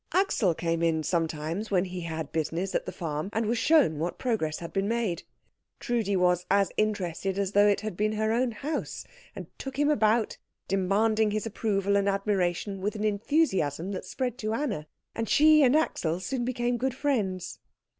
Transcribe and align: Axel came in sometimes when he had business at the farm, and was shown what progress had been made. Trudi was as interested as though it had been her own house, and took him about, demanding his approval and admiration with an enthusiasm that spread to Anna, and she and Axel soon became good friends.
Axel 0.13 0.55
came 0.55 0.81
in 0.81 1.03
sometimes 1.03 1.69
when 1.69 1.85
he 1.85 2.01
had 2.01 2.31
business 2.31 2.73
at 2.73 2.87
the 2.87 2.91
farm, 2.91 3.29
and 3.31 3.45
was 3.45 3.59
shown 3.59 3.99
what 3.99 4.17
progress 4.17 4.57
had 4.57 4.73
been 4.73 4.87
made. 4.87 5.21
Trudi 5.79 6.15
was 6.15 6.43
as 6.49 6.71
interested 6.75 7.37
as 7.37 7.51
though 7.51 7.67
it 7.67 7.81
had 7.81 7.95
been 7.95 8.13
her 8.13 8.33
own 8.33 8.49
house, 8.51 9.05
and 9.35 9.45
took 9.59 9.77
him 9.77 9.91
about, 9.91 10.39
demanding 10.67 11.29
his 11.29 11.45
approval 11.45 11.95
and 11.95 12.09
admiration 12.09 12.81
with 12.81 12.95
an 12.95 13.03
enthusiasm 13.03 13.91
that 13.91 14.03
spread 14.05 14.39
to 14.39 14.55
Anna, 14.55 14.87
and 15.13 15.29
she 15.29 15.61
and 15.61 15.75
Axel 15.75 16.19
soon 16.19 16.45
became 16.45 16.77
good 16.77 16.95
friends. 16.95 17.59